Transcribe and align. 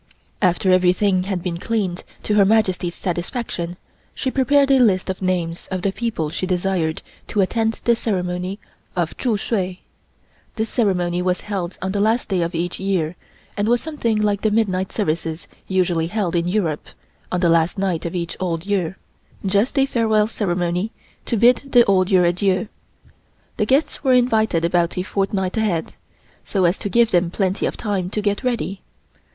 After 0.41 0.71
everything 0.71 1.25
had 1.25 1.43
been 1.43 1.59
cleaned 1.59 2.03
to 2.23 2.33
Her 2.33 2.43
Majesty's 2.43 2.95
satisfaction, 2.95 3.77
she 4.15 4.31
prepared 4.31 4.71
a 4.71 4.79
list 4.79 5.11
of 5.11 5.21
names 5.21 5.67
of 5.69 5.83
the 5.83 5.91
people 5.91 6.31
she 6.31 6.47
desired 6.47 7.03
to 7.27 7.39
attend 7.39 7.73
the 7.83 7.95
ceremony 7.95 8.57
of 8.95 9.15
Tzu 9.17 9.37
Sui. 9.37 9.83
This 10.55 10.69
ceremony 10.69 11.21
was 11.21 11.41
held 11.41 11.77
on 11.83 11.91
the 11.91 11.99
last 11.99 12.29
day 12.29 12.41
of 12.41 12.55
each 12.55 12.79
year 12.79 13.15
and 13.55 13.67
was 13.67 13.79
something 13.79 14.17
like 14.17 14.41
the 14.41 14.49
midnight 14.49 14.91
services 14.91 15.47
usually 15.67 16.07
held 16.07 16.35
in 16.35 16.47
Europe 16.47 16.87
on 17.31 17.39
the 17.41 17.47
last 17.49 17.77
night 17.77 18.03
of 18.03 18.15
each 18.15 18.35
old 18.39 18.65
year 18.65 18.97
just 19.45 19.77
a 19.77 19.85
farewell 19.85 20.25
ceremony 20.25 20.91
to 21.27 21.37
bid 21.37 21.61
the 21.63 21.85
old 21.85 22.09
year 22.09 22.25
adieu. 22.25 22.67
The 23.57 23.67
guests 23.67 24.03
were 24.03 24.13
invited 24.13 24.65
about 24.65 24.97
a 24.97 25.03
fortnight 25.03 25.57
ahead, 25.57 25.93
so 26.43 26.65
as 26.65 26.79
to 26.79 26.89
give 26.89 27.11
them 27.11 27.29
plenty 27.29 27.67
of 27.67 27.77
time 27.77 28.09
to 28.09 28.21
get 28.23 28.43
ready. 28.43 28.81